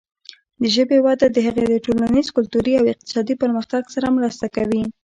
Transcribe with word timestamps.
د 0.61 0.63
ژبې 0.75 0.97
وده 1.05 1.27
د 1.31 1.37
هغې 1.47 1.65
د 1.69 1.75
ټولنیز، 1.85 2.27
کلتوري 2.37 2.73
او 2.77 2.85
اقتصادي 2.93 3.35
پرمختګ 3.43 3.83
سره 3.95 4.15
مرسته 4.17 4.45
کوي. 4.55 4.83